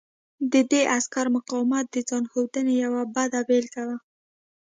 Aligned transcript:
د 0.53 0.55
دې 0.71 0.81
عسکر 0.95 1.25
مقاومت 1.35 1.85
د 1.91 1.95
ځان 2.09 2.23
ښودنې 2.31 2.73
یوه 2.85 3.01
بده 3.15 3.39
بېلګه 3.47 3.83
وه 3.87 3.97